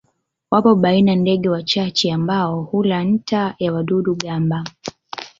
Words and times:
Wapo 0.51 0.75
baina 0.75 1.15
ndege 1.15 1.49
wachache 1.49 2.11
ambao 2.13 2.61
hula 2.61 3.03
nta 3.03 3.55
ya 3.59 3.73
wadudu-gamba. 3.73 4.63